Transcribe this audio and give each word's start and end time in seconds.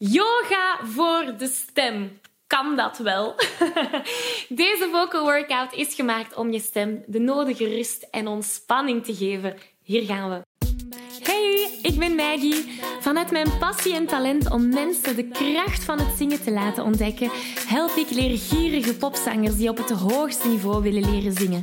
Yoga 0.00 0.78
voor 0.84 1.34
de 1.38 1.46
stem. 1.46 2.20
Kan 2.46 2.76
dat 2.76 2.98
wel? 2.98 3.34
Deze 4.48 4.88
vocal 4.92 5.24
workout 5.24 5.72
is 5.72 5.94
gemaakt 5.94 6.36
om 6.36 6.52
je 6.52 6.60
stem 6.60 7.02
de 7.06 7.18
nodige 7.18 7.68
rust 7.68 8.06
en 8.10 8.26
ontspanning 8.26 9.04
te 9.04 9.14
geven. 9.14 9.56
Hier 9.82 10.02
gaan 10.02 10.30
we. 10.30 10.66
Hey, 11.22 11.78
ik 11.82 11.98
ben 11.98 12.14
Maggie. 12.14 12.80
Vanuit 13.00 13.30
mijn 13.30 13.58
passie 13.58 13.94
en 13.94 14.06
talent 14.06 14.50
om 14.50 14.68
mensen 14.68 15.16
de 15.16 15.28
kracht 15.28 15.84
van 15.84 15.98
het 15.98 16.16
zingen 16.16 16.42
te 16.42 16.50
laten 16.50 16.84
ontdekken, 16.84 17.30
help 17.68 17.96
ik 17.96 18.10
leergierige 18.10 18.96
popzangers 18.96 19.56
die 19.56 19.68
op 19.68 19.76
het 19.76 19.90
hoogste 19.90 20.48
niveau 20.48 20.82
willen 20.82 21.10
leren 21.10 21.32
zingen. 21.32 21.62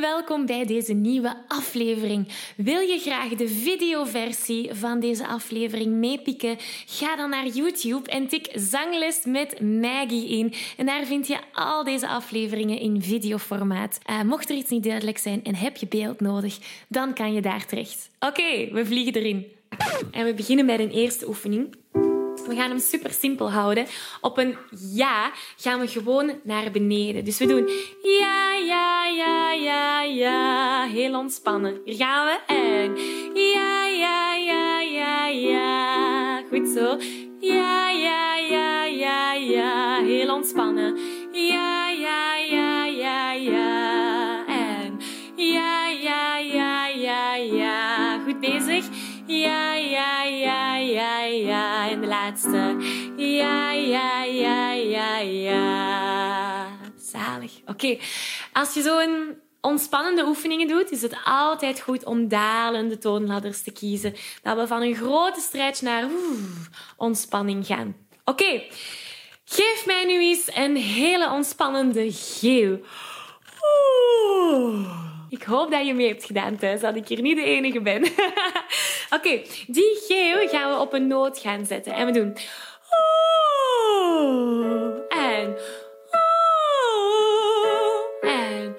Welkom 0.00 0.46
bij 0.46 0.66
deze 0.66 0.92
nieuwe 0.92 1.36
aflevering. 1.48 2.28
Wil 2.56 2.80
je 2.80 2.98
graag 2.98 3.28
de 3.28 3.48
videoversie 3.48 4.74
van 4.74 5.00
deze 5.00 5.26
aflevering 5.26 5.94
meepikken? 5.94 6.56
Ga 6.86 7.16
dan 7.16 7.30
naar 7.30 7.46
YouTube 7.46 8.10
en 8.10 8.28
tik 8.28 8.48
Zangles 8.54 9.24
met 9.24 9.60
Maggie 9.60 10.28
in. 10.28 10.54
En 10.76 10.86
daar 10.86 11.04
vind 11.04 11.26
je 11.26 11.38
al 11.52 11.84
deze 11.84 12.08
afleveringen 12.08 12.78
in 12.78 13.02
videoformaat. 13.02 13.98
Uh, 14.10 14.22
mocht 14.22 14.50
er 14.50 14.56
iets 14.56 14.70
niet 14.70 14.84
duidelijk 14.84 15.18
zijn 15.18 15.44
en 15.44 15.54
heb 15.54 15.76
je 15.76 15.86
beeld 15.86 16.20
nodig, 16.20 16.58
dan 16.88 17.14
kan 17.14 17.32
je 17.32 17.40
daar 17.40 17.66
terecht. 17.66 18.10
Oké, 18.20 18.72
we 18.72 18.86
vliegen 18.86 19.14
erin. 19.14 19.46
En 20.10 20.24
we 20.24 20.34
beginnen 20.34 20.66
met 20.66 20.80
een 20.80 20.90
eerste 20.90 21.28
oefening. 21.28 21.76
We 22.48 22.54
gaan 22.54 22.70
hem 22.70 22.78
super 22.78 23.12
simpel 23.12 23.50
houden. 23.50 23.86
Op 24.20 24.38
een 24.38 24.56
ja 24.94 25.30
gaan 25.56 25.80
we 25.80 25.86
gewoon 25.86 26.32
naar 26.42 26.70
beneden. 26.70 27.24
Dus 27.24 27.38
we 27.38 27.46
doen 27.46 27.68
ja, 28.02 28.54
ja, 28.54 29.06
ja, 29.06 29.52
ja, 29.52 30.02
ja. 30.02 30.84
Heel 30.86 31.18
ontspannen. 31.18 31.80
Hier 31.84 31.96
gaan 31.96 32.26
we. 32.26 32.38
En 32.46 32.96
ja, 33.34 33.86
ja, 33.86 34.34
ja, 34.34 34.80
ja, 34.80 35.28
ja. 35.28 36.42
Goed 36.50 36.68
zo. 36.68 36.98
Ja, 37.40 37.90
ja, 37.90 38.36
ja, 38.36 38.84
ja, 38.84 39.34
ja. 39.34 40.02
Heel 40.02 40.34
ontspannen. 40.34 40.96
Ja, 41.32 41.88
ja, 41.90 42.36
ja, 42.36 42.84
ja, 42.84 43.32
ja. 43.32 44.46
En 44.46 44.98
ja, 45.36 45.88
ja, 45.88 46.38
ja, 46.38 46.86
ja, 46.86 47.34
ja. 47.34 48.18
Goed 48.24 48.40
bezig. 48.40 48.84
Ja, 49.26 49.74
ja, 49.74 50.24
ja, 50.24 50.76
ja, 50.76 51.24
ja. 51.24 51.77
Ja, 53.16 53.72
ja, 53.72 54.22
ja, 54.22 54.72
ja, 54.72 55.18
ja. 55.18 56.66
Zalig. 56.96 57.52
Oké, 57.66 57.98
als 58.52 58.74
je 58.74 58.82
zo'n 58.82 59.36
ontspannende 59.60 60.26
oefeningen 60.26 60.68
doet, 60.68 60.90
is 60.90 61.02
het 61.02 61.16
altijd 61.24 61.80
goed 61.80 62.04
om 62.04 62.28
dalende 62.28 62.98
toonladders 62.98 63.62
te 63.62 63.70
kiezen. 63.70 64.14
Dat 64.42 64.56
we 64.56 64.66
van 64.66 64.82
een 64.82 64.94
grote 64.94 65.40
stretch 65.40 65.80
naar 65.80 66.08
ontspanning 66.96 67.66
gaan. 67.66 67.96
Oké, 68.24 68.62
geef 69.44 69.82
mij 69.86 70.04
nu 70.04 70.20
eens 70.20 70.50
een 70.54 70.76
hele 70.76 71.30
ontspannende 71.30 72.08
geel. 72.12 72.80
Ik 75.28 75.42
hoop 75.42 75.70
dat 75.70 75.86
je 75.86 75.94
mee 75.94 76.08
hebt 76.08 76.24
gedaan 76.24 76.56
thuis, 76.56 76.80
dat 76.80 76.96
ik 76.96 77.08
hier 77.08 77.20
niet 77.20 77.36
de 77.36 77.42
enige 77.42 77.80
ben. 77.80 78.02
Oké, 79.14 79.42
die 79.66 80.00
geel 80.06 80.48
gaan 80.48 80.70
we 80.70 80.80
op 80.80 80.92
een 80.92 81.06
noot 81.06 81.38
gaan 81.38 81.66
zetten. 81.66 81.92
En 81.92 82.06
we 82.06 82.12
doen... 82.12 82.36
En... 85.08 85.56
En... 88.20 88.76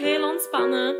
Heel 0.00 0.28
ontspannen. 0.28 0.96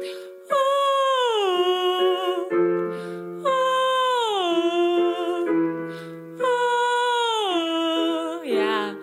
Ja. 8.43 8.97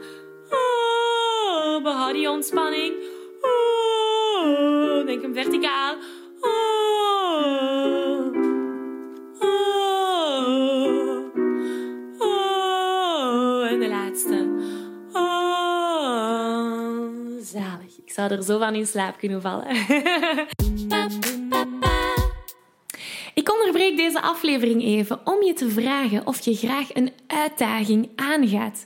Behoud 1.84 2.14
die 2.14 2.30
ontspanning. 2.30 3.04
Zou 18.16 18.31
er 18.31 18.44
zo 18.44 18.59
van 18.59 18.76
in 18.76 18.86
slaap 18.86 19.18
kunnen 19.18 19.42
vallen. 19.42 19.68
Ik 23.34 23.52
onderbreek 23.52 23.98
deze 23.98 24.22
aflevering 24.22 24.84
even 24.84 25.20
om 25.24 25.44
je 25.44 25.53
te 25.53 25.70
vragen 25.70 26.28
of 26.28 26.40
je 26.46 26.56
graag 26.56 26.96
een 26.96 27.12
uitdaging 27.28 28.09
aangaat. 28.16 28.86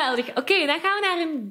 Geweldig. 0.00 0.28
Oké, 0.28 0.66
dan 0.66 0.80
gaan 0.80 1.00
we 1.00 1.06
naar 1.06 1.18
een. 1.18 1.50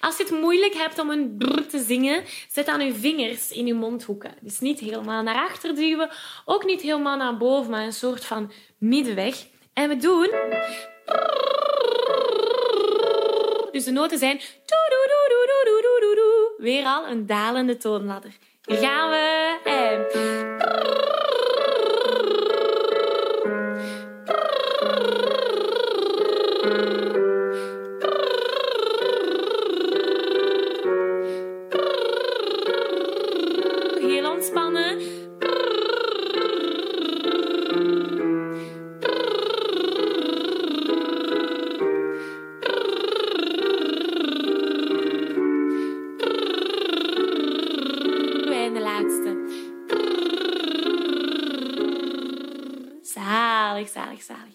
Als 0.00 0.16
je 0.16 0.22
het 0.22 0.32
moeilijk 0.40 0.74
hebt 0.74 0.98
om 0.98 1.10
een 1.10 1.38
te 1.70 1.78
zingen, 1.78 2.24
zet 2.52 2.66
dan 2.66 2.80
je 2.80 2.94
vingers 2.94 3.50
in 3.50 3.66
je 3.66 3.74
mondhoeken. 3.74 4.34
Dus 4.40 4.60
niet 4.60 4.80
helemaal 4.80 5.22
naar 5.22 5.34
achter 5.34 5.74
duwen, 5.74 6.10
ook 6.44 6.64
niet 6.64 6.80
helemaal 6.80 7.16
naar 7.16 7.36
boven, 7.36 7.70
maar 7.70 7.84
een 7.84 7.92
soort 7.92 8.24
van 8.24 8.52
middenweg. 8.78 9.46
En 9.72 9.88
we 9.88 9.96
doen... 9.96 10.30
Dus 13.72 13.84
de 13.84 13.90
noten 13.90 14.18
zijn... 14.18 14.40
Weer 16.56 16.84
al 16.84 17.06
een 17.06 17.26
dalende 17.26 17.76
toonladder. 17.76 18.32
Hier 18.64 18.78
gaan 18.78 19.10
we. 19.10 19.58
En... 19.64 20.49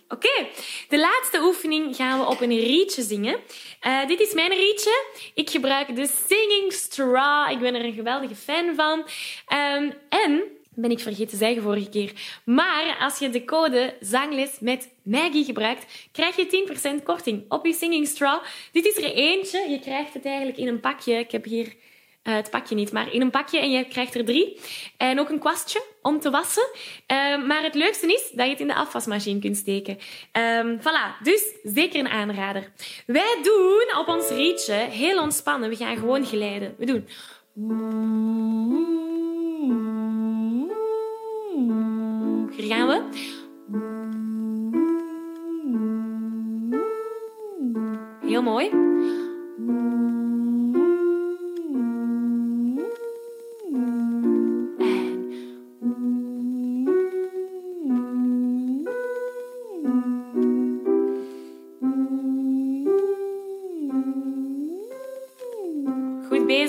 Oké, 0.09 0.47
de 0.89 0.99
laatste 0.99 1.39
oefening 1.41 1.95
gaan 1.95 2.19
we 2.19 2.25
op 2.25 2.41
een 2.41 2.59
rietje 2.59 3.01
zingen. 3.01 3.39
Eh, 3.79 4.07
dit 4.07 4.19
is 4.19 4.33
mijn 4.33 4.49
rietje. 4.49 5.05
Ik 5.33 5.49
gebruik 5.49 5.95
de 5.95 6.07
Singing 6.27 6.73
Straw. 6.73 7.51
Ik 7.51 7.59
ben 7.59 7.75
er 7.75 7.85
een 7.85 7.93
geweldige 7.93 8.35
fan 8.35 8.75
van. 8.75 9.05
Ehm, 9.47 9.91
en 10.09 10.43
ben 10.75 10.91
ik 10.91 10.99
vergeten 10.99 11.27
te 11.27 11.35
zeggen 11.35 11.61
vorige 11.61 11.89
keer. 11.89 12.11
Maar 12.43 12.97
als 12.99 13.19
je 13.19 13.29
de 13.29 13.45
code 13.45 13.95
zangles 13.99 14.59
met 14.59 14.89
Maggie 15.03 15.45
gebruikt, 15.45 15.85
krijg 16.11 16.35
je 16.35 16.47
10% 16.47 17.03
korting 17.03 17.45
op 17.49 17.65
je 17.65 17.73
Singing 17.73 18.07
Straw. 18.07 18.43
Dit 18.71 18.85
is 18.85 18.97
er 18.97 19.13
eentje. 19.13 19.69
Je 19.69 19.79
krijgt 19.79 20.13
het 20.13 20.25
eigenlijk 20.25 20.57
in 20.57 20.67
een 20.67 20.79
pakje. 20.79 21.13
Ik 21.13 21.31
heb 21.31 21.43
hier 21.45 21.75
Uh, 22.27 22.33
het 22.33 22.49
pakje 22.49 22.75
niet, 22.75 22.91
maar 22.91 23.13
in 23.13 23.21
een 23.21 23.29
pakje 23.29 23.59
en 23.59 23.71
je 23.71 23.87
krijgt 23.87 24.15
er 24.15 24.25
drie. 24.25 24.59
En 24.97 25.19
ook 25.19 25.29
een 25.29 25.39
kwastje 25.39 25.83
om 26.01 26.19
te 26.19 26.29
wassen. 26.29 26.67
Uh, 26.73 27.45
maar 27.45 27.63
het 27.63 27.75
leukste 27.75 28.13
is 28.13 28.31
dat 28.33 28.45
je 28.45 28.51
het 28.51 28.59
in 28.59 28.67
de 28.67 28.75
afwasmachine 28.75 29.39
kunt 29.39 29.57
steken. 29.57 29.97
Um, 30.61 30.79
voilà, 30.79 31.23
dus 31.23 31.53
zeker 31.63 31.99
een 31.99 32.07
aanrader. 32.07 32.71
Wij 33.05 33.37
doen 33.43 33.97
op 33.99 34.07
ons 34.07 34.29
rietje 34.29 34.73
heel 34.73 35.21
ontspannen. 35.21 35.69
We 35.69 35.75
gaan 35.75 35.97
gewoon 35.97 36.25
glijden. 36.25 36.75
We 36.77 36.85
doen... 36.85 37.07
Hier 42.55 42.75
gaan 42.75 42.87
we. 42.87 43.03
Heel 48.27 48.41
mooi. 48.41 48.84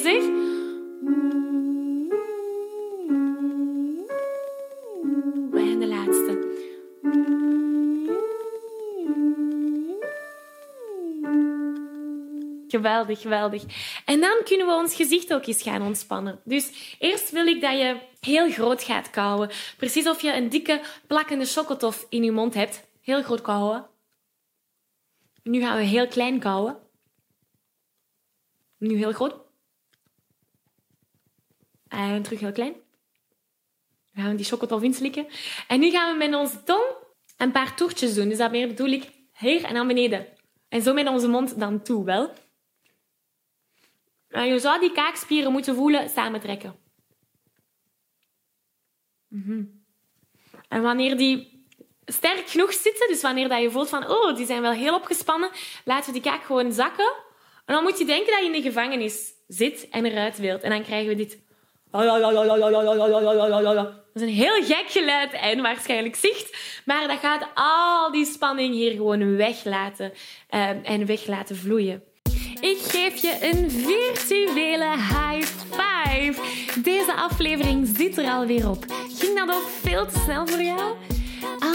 Bezig. 0.03 0.25
En 5.55 5.79
de 5.79 5.87
laatste. 5.87 6.55
Geweldig, 12.69 13.21
geweldig. 13.21 13.63
En 14.05 14.21
dan 14.21 14.41
kunnen 14.45 14.67
we 14.67 14.73
ons 14.73 14.95
gezicht 14.95 15.35
ook 15.35 15.47
eens 15.47 15.63
gaan 15.63 15.83
ontspannen. 15.83 16.41
Dus 16.45 16.97
eerst 16.99 17.31
wil 17.31 17.47
ik 17.47 17.61
dat 17.61 17.79
je 17.79 18.01
heel 18.21 18.51
groot 18.51 18.83
gaat 18.83 19.11
kauwen. 19.11 19.51
Precies 19.77 20.09
of 20.09 20.23
je 20.23 20.35
een 20.35 20.49
dikke 20.49 20.81
plakkende 21.07 21.45
chocotof 21.45 22.07
in 22.09 22.25
je 22.25 22.33
mond 22.33 22.55
hebt. 22.55 22.89
Heel 23.01 23.23
groot 23.23 23.41
kauwen. 23.41 23.87
Nu 25.43 25.61
gaan 25.61 25.77
we 25.77 25.83
heel 25.83 26.07
klein 26.07 26.39
kauwen. 26.39 26.79
Nu 28.79 28.97
heel 28.97 29.13
groot. 29.13 29.46
En 31.89 32.23
terug 32.23 32.41
heel 32.41 32.53
klein. 32.53 32.73
Dan 34.13 34.25
gaan 34.25 34.31
we 34.31 34.37
die 34.37 34.47
chocotof 34.47 34.83
inslikken. 34.83 35.27
En 35.69 35.81
nu 35.81 35.91
gaan 35.91 36.13
we 36.13 36.25
met 36.25 36.35
onze 36.35 36.63
tong 36.63 36.85
een 37.37 37.53
paar 37.53 37.77
toertjes 37.77 38.15
doen. 38.15 38.29
Dus 38.29 38.39
dat 38.39 38.51
bedoel 38.51 38.91
ik 38.91 39.11
hier 39.39 39.65
en 39.65 39.75
naar 39.75 39.87
beneden. 39.87 40.27
En 40.69 40.83
zo 40.83 40.95
met 40.95 41.09
onze 41.09 41.29
mond 41.29 41.59
dan 41.59 41.83
toe, 41.83 42.05
wel. 42.05 42.33
En 44.29 44.47
je 44.47 44.59
zou 44.59 44.81
die 44.81 44.93
kaakspieren 44.93 45.53
moeten 45.53 45.75
voelen 45.75 46.09
samentrekken. 46.09 46.77
Mm 49.29 49.85
En 50.69 50.83
wanneer 50.83 51.17
die 51.17 51.65
sterk 52.05 52.49
genoeg 52.49 52.73
zitten, 52.73 53.09
dus 53.09 53.23
wanneer 53.23 53.49
dat 53.49 53.63
je 53.63 53.71
voelt 53.71 53.89
van, 53.89 54.11
oh, 54.11 54.37
die 54.37 54.47
zijn 54.47 54.63
wel 54.63 54.73
heel 54.73 54.95
opgespannen, 54.95 55.51
laten 55.85 56.13
we 56.13 56.21
die 56.21 56.31
kaak 56.31 56.45
gewoon 56.45 56.73
zakken. 56.73 57.13
En 57.65 57.75
dan 57.75 57.83
moet 57.83 57.99
je 57.99 58.05
denken 58.05 58.33
dat 58.33 58.41
je 58.41 58.47
in 58.47 58.53
de 58.53 58.63
gevangenis 58.63 59.33
zit 59.49 59.89
en 59.89 60.05
eruit 60.05 60.39
wilt. 60.39 60.63
En 60.63 60.71
dan 60.71 60.83
krijgen 60.83 61.09
we 61.09 61.15
dit. 61.15 61.45
Dat 64.13 64.23
is 64.23 64.23
een 64.23 64.35
heel 64.35 64.65
gek 64.65 64.85
geluid 64.89 65.33
en 65.33 65.63
waarschijnlijk 65.63 66.17
zicht. 66.17 66.57
Maar 66.85 67.09
dat 67.09 67.19
gaat 67.19 67.47
al 67.55 68.11
die 68.11 68.27
spanning 68.27 68.75
hier 68.75 68.91
gewoon 68.91 69.37
weglaten 69.37 70.13
uh, 70.51 70.91
en 70.91 71.07
weg 71.07 71.27
laten 71.27 71.57
vloeien. 71.57 72.03
Ik 72.61 72.79
geef 72.79 73.17
je 73.17 73.39
een 73.41 73.71
virtuele 73.71 74.91
high 74.91 75.47
five. 75.71 76.41
Deze 76.83 77.15
aflevering 77.15 77.89
zit 77.97 78.19
er 78.19 78.31
alweer 78.31 78.71
op. 78.71 78.85
Ging 79.19 79.39
dat 79.39 79.57
ook 79.57 79.69
veel 79.83 80.07
te 80.07 80.19
snel 80.25 80.47
voor 80.47 80.63
jou? 80.63 80.95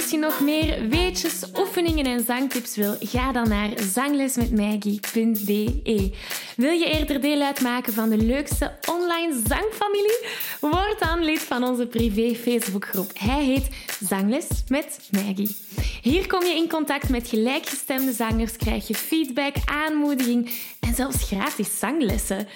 Als 0.02 0.12
je 0.12 0.18
nog 0.18 0.40
meer 0.40 0.90
weetjes, 0.90 1.44
oefeningen 1.58 2.06
en 2.06 2.24
zangtips 2.26 2.76
wil, 2.76 2.96
ga 3.00 3.32
dan 3.32 3.50
naar 3.50 3.70
zanglesmetmaggie.be. 3.94 6.12
Wil 6.56 6.72
je 6.72 6.86
eerder 6.86 7.22
deel 7.22 7.42
uitmaken 7.42 7.94
van 7.94 8.10
de 8.10 8.18
leukste 8.18 8.72
online 8.90 9.42
zangfamilie? 9.48 10.26
Word 10.60 11.00
dan 11.00 11.24
lid 11.24 11.40
van 11.40 11.64
onze 11.64 11.88
privé 11.88 12.36
Facebookgroep. 12.36 13.12
Hij 13.14 13.44
heet 13.44 13.68
Zangles 14.00 14.48
met 14.68 15.00
Maggie. 15.12 15.56
Hier 16.02 16.28
kom 16.28 16.44
je 16.44 16.56
in 16.56 16.70
contact 16.70 17.10
met 17.10 17.28
gelijkgestemde 17.28 18.12
zangers, 18.12 18.58
krijg 18.58 18.88
je 18.88 18.96
feedback, 18.96 19.56
aanmoediging 19.66 20.52
en 20.80 20.96
zelfs 20.96 21.24
gratis 21.24 21.80
zanglessen. 21.80 22.48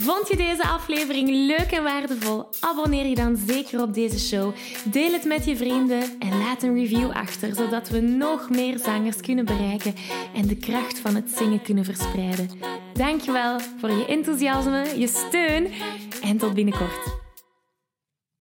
Vond 0.00 0.28
je 0.28 0.36
deze 0.36 0.62
aflevering 0.62 1.28
leuk 1.28 1.70
en 1.70 1.82
waardevol? 1.82 2.46
Abonneer 2.60 3.06
je 3.06 3.14
dan 3.14 3.36
zeker 3.46 3.82
op 3.82 3.94
deze 3.94 4.18
show. 4.18 4.54
Deel 4.84 5.12
het 5.12 5.24
met 5.24 5.44
je 5.44 5.56
vrienden 5.56 6.02
en 6.18 6.38
laat 6.38 6.62
een 6.62 6.72
achter, 6.96 7.54
zodat 7.54 7.88
we 7.88 8.00
nog 8.00 8.50
meer 8.50 8.78
zangers 8.78 9.20
kunnen 9.20 9.44
bereiken 9.44 9.94
en 10.34 10.46
de 10.46 10.56
kracht 10.56 10.98
van 10.98 11.14
het 11.14 11.30
zingen 11.30 11.62
kunnen 11.62 11.84
verspreiden. 11.84 12.50
Dankjewel 12.94 13.60
voor 13.80 13.90
je 13.90 14.06
enthousiasme, 14.06 14.86
je 14.96 15.06
steun 15.06 15.68
en 16.22 16.36
tot 16.36 16.54
binnenkort. 16.54 17.17